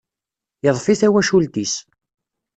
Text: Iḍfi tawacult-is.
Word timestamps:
Iḍfi 0.67 0.95
tawacult-is. 0.99 1.73